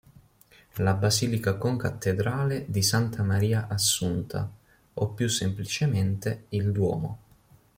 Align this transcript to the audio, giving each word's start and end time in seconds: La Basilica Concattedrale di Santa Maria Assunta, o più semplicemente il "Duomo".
La 0.77 0.95
Basilica 0.95 1.57
Concattedrale 1.57 2.65
di 2.67 2.81
Santa 2.81 3.21
Maria 3.21 3.67
Assunta, 3.67 4.49
o 4.95 5.09
più 5.09 5.27
semplicemente 5.29 6.45
il 6.49 6.71
"Duomo". 6.71 7.17